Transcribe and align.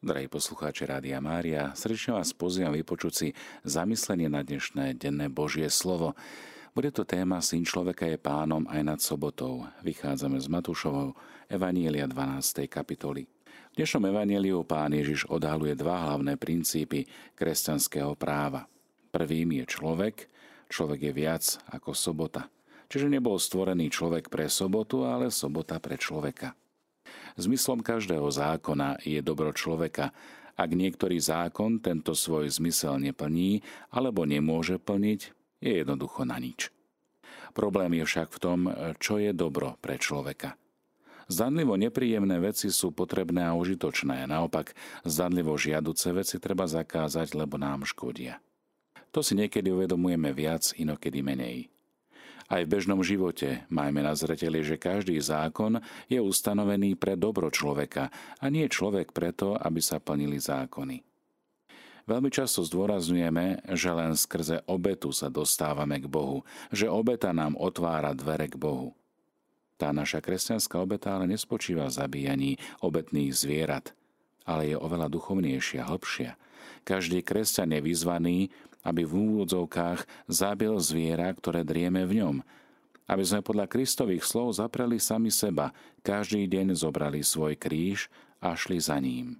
Drahí 0.00 0.32
poslucháči 0.32 0.88
Rádia 0.88 1.20
Mária, 1.20 1.76
srdečne 1.76 2.16
vás 2.16 2.32
pozývam 2.32 2.72
vypočuť 2.72 3.12
si 3.12 3.28
zamyslenie 3.68 4.32
na 4.32 4.40
dnešné 4.40 4.96
denné 4.96 5.28
Božie 5.28 5.68
slovo. 5.68 6.16
Bude 6.72 6.88
to 6.88 7.04
téma 7.04 7.44
Syn 7.44 7.68
človeka 7.68 8.08
je 8.08 8.16
pánom 8.16 8.64
aj 8.72 8.80
nad 8.80 9.00
sobotou. 9.04 9.68
Vychádzame 9.84 10.40
z 10.40 10.48
Matúšovho 10.48 11.12
Evanielia 11.52 12.08
12. 12.08 12.64
kapitoly. 12.72 13.28
V 13.44 13.74
dnešnom 13.76 14.08
Evanieliu 14.08 14.64
pán 14.64 14.96
Ježiš 14.96 15.28
odhaluje 15.28 15.76
dva 15.76 16.08
hlavné 16.08 16.40
princípy 16.40 17.04
kresťanského 17.36 18.16
práva. 18.16 18.64
Prvým 19.12 19.52
je 19.60 19.68
človek, 19.68 20.32
človek 20.72 21.00
je 21.02 21.12
viac 21.12 21.44
ako 21.68 21.92
sobota. 21.92 22.48
Čiže 22.88 23.12
nebol 23.12 23.36
stvorený 23.36 23.92
človek 23.92 24.32
pre 24.32 24.48
sobotu, 24.48 25.04
ale 25.04 25.28
sobota 25.28 25.76
pre 25.76 26.00
človeka. 26.00 26.56
Zmyslom 27.38 27.84
každého 27.84 28.26
zákona 28.26 29.02
je 29.02 29.20
dobro 29.22 29.54
človeka. 29.54 30.10
Ak 30.58 30.70
niektorý 30.74 31.16
zákon 31.22 31.80
tento 31.80 32.12
svoj 32.12 32.50
zmysel 32.50 33.00
neplní 33.00 33.64
alebo 33.92 34.26
nemôže 34.26 34.76
plniť, 34.76 35.20
je 35.60 35.72
jednoducho 35.84 36.24
na 36.24 36.40
nič. 36.40 36.72
Problém 37.52 38.00
je 38.00 38.04
však 38.06 38.28
v 38.30 38.38
tom, 38.40 38.58
čo 39.02 39.18
je 39.18 39.34
dobro 39.34 39.76
pre 39.82 39.98
človeka. 39.98 40.54
Zdanlivo 41.30 41.78
nepríjemné 41.78 42.42
veci 42.42 42.74
sú 42.74 42.90
potrebné 42.90 43.46
a 43.46 43.54
užitočné, 43.54 44.26
naopak 44.26 44.74
zdanlivo 45.06 45.54
žiaduce 45.54 46.10
veci 46.10 46.42
treba 46.42 46.66
zakázať, 46.66 47.38
lebo 47.38 47.54
nám 47.54 47.86
škodia. 47.86 48.42
To 49.14 49.22
si 49.22 49.38
niekedy 49.38 49.70
uvedomujeme 49.70 50.34
viac, 50.34 50.74
inokedy 50.74 51.22
menej. 51.22 51.70
Aj 52.50 52.66
v 52.66 52.72
bežnom 52.74 52.98
živote 53.06 53.62
majme 53.70 54.02
na 54.02 54.10
zreteli, 54.18 54.66
že 54.66 54.74
každý 54.74 55.14
zákon 55.22 55.78
je 56.10 56.18
ustanovený 56.18 56.98
pre 56.98 57.14
dobro 57.14 57.46
človeka 57.46 58.10
a 58.42 58.50
nie 58.50 58.66
človek 58.66 59.14
preto, 59.14 59.54
aby 59.54 59.78
sa 59.78 60.02
plnili 60.02 60.42
zákony. 60.42 61.06
Veľmi 62.10 62.26
často 62.26 62.66
zdôrazňujeme, 62.66 63.70
že 63.78 63.90
len 63.94 64.18
skrze 64.18 64.66
obetu 64.66 65.14
sa 65.14 65.30
dostávame 65.30 66.02
k 66.02 66.10
Bohu, 66.10 66.42
že 66.74 66.90
obeta 66.90 67.30
nám 67.30 67.54
otvára 67.54 68.10
dvere 68.18 68.50
k 68.50 68.58
Bohu. 68.58 68.98
Tá 69.78 69.94
naša 69.94 70.18
kresťanská 70.18 70.82
obeta 70.82 71.14
ale 71.14 71.30
nespočíva 71.30 71.86
v 71.86 71.96
zabíjaní 72.02 72.52
obetných 72.82 73.30
zvierat, 73.30 73.94
ale 74.50 74.74
je 74.74 74.76
oveľa 74.76 75.06
duchovnejšia, 75.06 75.86
hlbšia. 75.86 76.34
Každý 76.82 77.22
kresťan 77.22 77.78
je 77.78 77.80
vyzvaný, 77.86 78.38
aby 78.82 79.06
v 79.06 79.14
úvodzovkách 79.14 80.26
zabil 80.26 80.74
zviera, 80.82 81.30
ktoré 81.30 81.62
drieme 81.62 82.02
v 82.02 82.18
ňom. 82.18 82.36
Aby 83.06 83.22
sme 83.22 83.46
podľa 83.46 83.70
Kristových 83.70 84.26
slov 84.26 84.58
zapreli 84.58 84.98
sami 84.98 85.30
seba, 85.30 85.70
každý 86.02 86.50
deň 86.50 86.74
zobrali 86.74 87.22
svoj 87.22 87.54
kríž 87.54 88.10
a 88.42 88.58
šli 88.58 88.82
za 88.82 88.98
ním. 88.98 89.38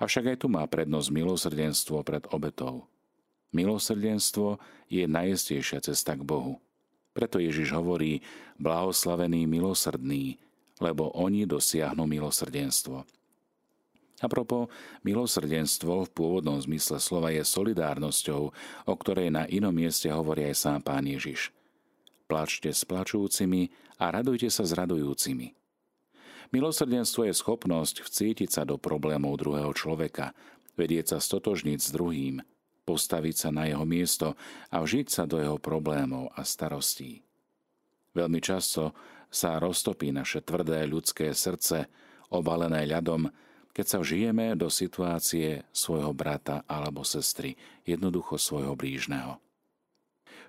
Avšak 0.00 0.36
aj 0.36 0.36
tu 0.44 0.46
má 0.52 0.64
prednosť 0.64 1.08
milosrdenstvo 1.12 2.00
pred 2.04 2.24
obetou. 2.32 2.88
Milosrdenstvo 3.52 4.60
je 4.88 5.04
najistejšia 5.04 5.84
cesta 5.84 6.16
k 6.16 6.24
Bohu. 6.24 6.60
Preto 7.12 7.36
Ježiš 7.42 7.74
hovorí, 7.74 8.22
blahoslavení 8.56 9.44
milosrdní, 9.44 10.40
lebo 10.80 11.12
oni 11.12 11.44
dosiahnu 11.44 12.08
milosrdenstvo. 12.08 13.04
A 14.20 14.28
propo, 14.28 14.68
milosrdenstvo 15.00 16.04
v 16.04 16.12
pôvodnom 16.12 16.60
zmysle 16.60 17.00
slova 17.00 17.32
je 17.32 17.40
solidárnosťou, 17.40 18.42
o 18.84 18.94
ktorej 19.00 19.32
na 19.32 19.48
inom 19.48 19.72
mieste 19.72 20.12
hovorí 20.12 20.44
aj 20.52 20.56
sám 20.60 20.80
pán 20.84 21.08
Ježiš. 21.08 21.48
Plačte 22.28 22.68
s 22.70 22.84
plačúcimi 22.84 23.72
a 23.96 24.12
radujte 24.12 24.52
sa 24.52 24.62
s 24.62 24.76
radujúcimi. 24.76 25.56
Milosrdenstvo 26.50 27.30
je 27.30 27.34
schopnosť 27.34 28.04
vcítiť 28.04 28.50
sa 28.50 28.62
do 28.66 28.76
problémov 28.76 29.38
druhého 29.38 29.70
človeka, 29.72 30.36
vedieť 30.74 31.16
sa 31.16 31.18
stotožniť 31.22 31.78
s 31.78 31.88
druhým, 31.94 32.42
postaviť 32.84 33.34
sa 33.34 33.48
na 33.54 33.70
jeho 33.70 33.86
miesto 33.86 34.34
a 34.68 34.82
vžiť 34.82 35.06
sa 35.08 35.24
do 35.30 35.38
jeho 35.38 35.56
problémov 35.62 36.34
a 36.34 36.42
starostí. 36.42 37.22
Veľmi 38.10 38.42
často 38.42 38.90
sa 39.30 39.62
roztopí 39.62 40.10
naše 40.10 40.42
tvrdé 40.42 40.82
ľudské 40.90 41.30
srdce, 41.30 41.86
obalené 42.34 42.82
ľadom, 42.82 43.30
keď 43.70 43.86
sa 43.86 43.98
vžijeme 44.02 44.58
do 44.58 44.66
situácie 44.66 45.62
svojho 45.70 46.10
brata 46.10 46.66
alebo 46.66 47.06
sestry, 47.06 47.54
jednoducho 47.86 48.36
svojho 48.36 48.74
blížneho. 48.74 49.38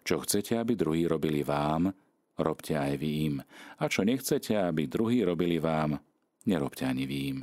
Čo 0.01 0.25
chcete, 0.25 0.57
aby 0.57 0.73
druhí 0.73 1.05
robili 1.05 1.45
vám, 1.45 1.93
robte 2.41 2.73
aj 2.73 2.97
vy 2.97 3.09
im. 3.29 3.35
A 3.77 3.85
čo 3.85 4.01
nechcete, 4.01 4.57
aby 4.57 4.89
druhí 4.89 5.21
robili 5.21 5.61
vám, 5.61 6.01
nerobte 6.49 6.89
ani 6.89 7.05
vy 7.05 7.17
im. 7.37 7.39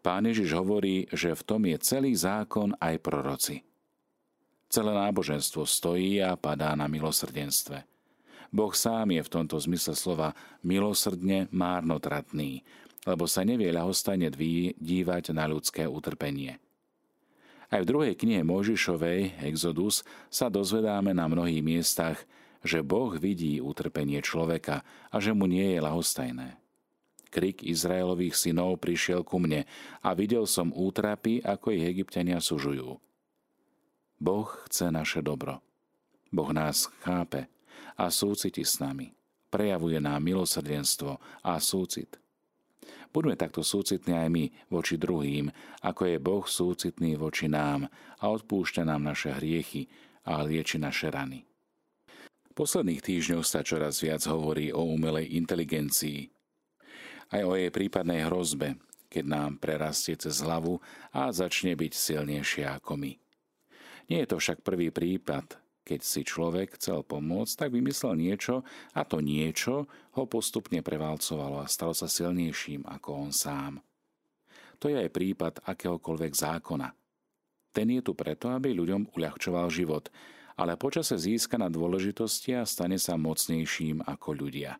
Pán 0.00 0.24
Ježiš 0.24 0.56
hovorí, 0.56 1.04
že 1.12 1.36
v 1.36 1.42
tom 1.44 1.62
je 1.68 1.76
celý 1.80 2.16
zákon 2.16 2.72
aj 2.80 2.94
proroci. 3.04 3.56
Celé 4.70 4.92
náboženstvo 4.94 5.66
stojí 5.66 6.22
a 6.22 6.38
padá 6.38 6.72
na 6.78 6.86
milosrdenstve. 6.86 7.84
Boh 8.50 8.74
sám 8.74 9.14
je 9.14 9.22
v 9.22 9.32
tomto 9.32 9.58
zmysle 9.58 9.94
slova 9.94 10.34
milosrdne 10.62 11.46
márnotratný, 11.54 12.66
lebo 13.08 13.24
sa 13.24 13.46
nevie 13.46 13.72
ľahostajne 13.72 14.28
dívať 14.76 15.32
na 15.32 15.48
ľudské 15.48 15.88
utrpenie. 15.88 16.60
Aj 17.70 17.80
v 17.80 17.88
druhej 17.88 18.18
knihe 18.18 18.42
Mojžišovej, 18.42 19.46
Exodus, 19.46 20.02
sa 20.26 20.50
dozvedáme 20.50 21.14
na 21.14 21.30
mnohých 21.30 21.62
miestach, 21.62 22.18
že 22.66 22.82
Boh 22.82 23.14
vidí 23.14 23.62
utrpenie 23.62 24.20
človeka 24.20 24.82
a 25.08 25.16
že 25.22 25.32
mu 25.32 25.46
nie 25.46 25.78
je 25.78 25.80
lahostajné. 25.80 26.58
Krik 27.30 27.62
Izraelových 27.62 28.34
synov 28.34 28.82
prišiel 28.82 29.22
ku 29.22 29.38
mne 29.38 29.62
a 30.02 30.08
videl 30.18 30.50
som 30.50 30.74
útrapy, 30.74 31.38
ako 31.46 31.70
ich 31.70 31.86
egyptiania 31.86 32.42
sužujú. 32.42 32.98
Boh 34.18 34.50
chce 34.66 34.90
naše 34.90 35.22
dobro. 35.22 35.62
Boh 36.34 36.50
nás 36.50 36.90
chápe 37.06 37.46
a 37.94 38.10
súciti 38.10 38.66
s 38.66 38.82
nami. 38.82 39.14
Prejavuje 39.46 40.02
nám 40.02 40.26
milosrdenstvo 40.26 41.22
a 41.46 41.54
súcit. 41.62 42.18
Buďme 43.10 43.34
takto 43.34 43.66
súcitní 43.66 44.14
aj 44.14 44.28
my 44.30 44.44
voči 44.70 44.94
druhým, 44.94 45.50
ako 45.82 46.02
je 46.06 46.16
Boh 46.22 46.46
súcitný 46.46 47.18
voči 47.18 47.50
nám 47.50 47.90
a 48.22 48.24
odpúšťa 48.30 48.86
nám 48.86 49.02
naše 49.10 49.34
hriechy 49.34 49.90
a 50.30 50.46
lieči 50.46 50.78
naše 50.78 51.10
rany. 51.10 51.42
V 52.50 52.52
posledných 52.54 53.02
týždňoch 53.02 53.46
sa 53.46 53.66
čoraz 53.66 53.98
viac 53.98 54.22
hovorí 54.30 54.70
o 54.70 54.86
umelej 54.86 55.34
inteligencii, 55.38 56.30
aj 57.34 57.42
o 57.46 57.54
jej 57.58 57.70
prípadnej 57.70 58.26
hrozbe, 58.26 58.78
keď 59.10 59.24
nám 59.26 59.50
prerastie 59.58 60.14
cez 60.14 60.38
hlavu 60.42 60.78
a 61.10 61.34
začne 61.34 61.74
byť 61.74 61.92
silnejšia 61.94 62.78
ako 62.78 62.94
my. 62.94 63.12
Nie 64.10 64.26
je 64.26 64.30
to 64.34 64.36
však 64.38 64.62
prvý 64.62 64.90
prípad, 64.90 65.58
keď 65.90 66.06
si 66.06 66.22
človek 66.22 66.78
chcel 66.78 67.02
pomôcť, 67.02 67.66
tak 67.66 67.74
vymyslel 67.74 68.14
niečo 68.14 68.62
a 68.94 69.02
to 69.02 69.18
niečo 69.18 69.90
ho 70.14 70.22
postupne 70.30 70.86
prevalcovalo 70.86 71.58
a 71.58 71.66
stalo 71.66 71.90
sa 71.90 72.06
silnejším 72.06 72.86
ako 72.86 73.26
on 73.26 73.30
sám. 73.34 73.82
To 74.78 74.86
je 74.86 75.02
aj 75.02 75.10
prípad 75.10 75.66
akéhokoľvek 75.66 76.30
zákona. 76.30 76.94
Ten 77.74 77.90
je 77.90 78.06
tu 78.06 78.14
preto, 78.14 78.54
aby 78.54 78.70
ľuďom 78.70 79.10
uľahčoval 79.18 79.66
život, 79.66 80.14
ale 80.54 80.78
počase 80.78 81.18
získa 81.18 81.58
na 81.58 81.66
dôležitosti 81.66 82.54
a 82.54 82.62
stane 82.62 82.94
sa 82.94 83.18
mocnejším 83.18 84.06
ako 84.06 84.46
ľudia. 84.46 84.78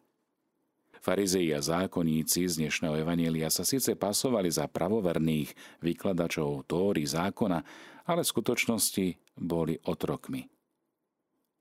Farizei 1.00 1.48
a 1.56 1.64
zákonníci 1.64 2.44
z 2.44 2.54
dnešného 2.60 3.02
evanielia 3.02 3.48
sa 3.48 3.64
síce 3.64 3.96
pasovali 3.96 4.52
za 4.52 4.68
pravoverných 4.68 5.80
vykladačov 5.80 6.68
Tóry 6.68 7.08
zákona, 7.08 7.58
ale 8.04 8.20
v 8.20 8.30
skutočnosti 8.30 9.06
boli 9.40 9.80
otrokmi. 9.88 10.49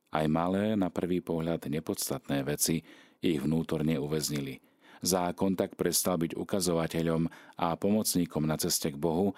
Aj 0.10 0.26
malé, 0.26 0.74
na 0.74 0.90
prvý 0.90 1.22
pohľad 1.22 1.70
nepodstatné 1.70 2.42
veci 2.42 2.82
ich 3.22 3.38
vnútorne 3.38 4.00
uväznili. 4.02 4.58
Zákon 5.00 5.56
tak 5.56 5.80
prestal 5.80 6.20
byť 6.20 6.36
ukazovateľom 6.36 7.30
a 7.56 7.78
pomocníkom 7.78 8.44
na 8.44 8.60
ceste 8.60 8.92
k 8.92 8.98
Bohu, 9.00 9.32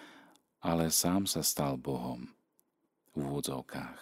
ale 0.64 0.90
sám 0.90 1.30
sa 1.30 1.46
stal 1.46 1.78
Bohom. 1.78 2.26
V 3.14 3.20
úvodzovkách. 3.20 4.00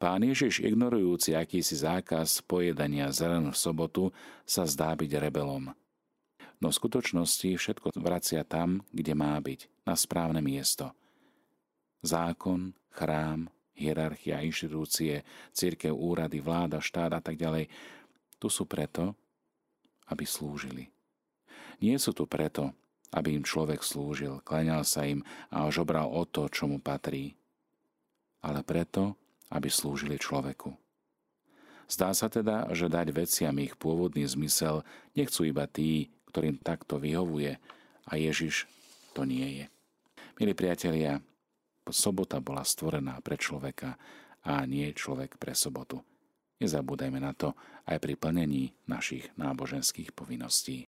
Pán 0.00 0.24
Ježiš, 0.24 0.64
ignorujúci 0.64 1.36
akýsi 1.36 1.76
zákaz 1.76 2.40
pojedania 2.48 3.12
zelen 3.12 3.52
v 3.52 3.56
sobotu, 3.56 4.08
sa 4.48 4.64
zdá 4.64 4.96
byť 4.96 5.10
rebelom. 5.20 5.76
No 6.60 6.66
v 6.72 6.78
skutočnosti 6.80 7.56
všetko 7.56 7.92
vracia 8.00 8.40
tam, 8.44 8.80
kde 8.96 9.12
má 9.12 9.36
byť, 9.36 9.68
na 9.84 9.92
správne 9.96 10.40
miesto. 10.40 10.92
Zákon, 12.00 12.72
chrám, 12.92 13.52
hierarchia, 13.80 14.44
inštitúcie, 14.44 15.24
církev, 15.56 15.96
úrady, 15.96 16.44
vláda, 16.44 16.84
štát 16.84 17.16
a 17.16 17.20
tak 17.24 17.40
ďalej, 17.40 17.72
tu 18.36 18.52
sú 18.52 18.68
preto, 18.68 19.16
aby 20.12 20.28
slúžili. 20.28 20.92
Nie 21.80 21.96
sú 21.96 22.12
tu 22.12 22.28
preto, 22.28 22.76
aby 23.16 23.34
im 23.34 23.44
človek 23.44 23.80
slúžil, 23.80 24.44
klaňal 24.44 24.84
sa 24.84 25.08
im 25.08 25.24
a 25.48 25.64
ožobral 25.64 26.12
o 26.12 26.28
to, 26.28 26.46
čo 26.52 26.68
mu 26.68 26.76
patrí, 26.78 27.34
ale 28.44 28.60
preto, 28.60 29.16
aby 29.50 29.72
slúžili 29.72 30.20
človeku. 30.20 30.76
Zdá 31.90 32.14
sa 32.14 32.30
teda, 32.30 32.70
že 32.70 32.86
dať 32.86 33.10
veciam 33.10 33.56
ich 33.58 33.74
pôvodný 33.74 34.22
zmysel 34.22 34.86
nechcú 35.18 35.42
iba 35.42 35.66
tí, 35.66 36.14
ktorým 36.30 36.62
takto 36.62 37.02
vyhovuje 37.02 37.58
a 38.06 38.12
Ježiš 38.14 38.70
to 39.10 39.26
nie 39.26 39.62
je. 39.62 39.66
Milí 40.38 40.54
priatelia, 40.54 41.18
sobota 41.88 42.42
bola 42.44 42.66
stvorená 42.66 43.16
pre 43.24 43.40
človeka 43.40 43.96
a 44.44 44.64
nie 44.68 44.92
človek 44.92 45.40
pre 45.40 45.56
sobotu. 45.56 46.04
Nezabúdajme 46.60 47.16
na 47.16 47.32
to 47.32 47.56
aj 47.88 47.96
pri 48.04 48.20
plnení 48.20 48.76
našich 48.84 49.32
náboženských 49.40 50.12
povinností. 50.12 50.89